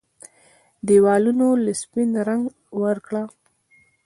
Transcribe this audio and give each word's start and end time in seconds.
ديوالونو 0.87 1.47
له 1.63 1.73
سپين 1.81 2.09
رنګ 2.27 2.43
ورکړه 2.81 3.23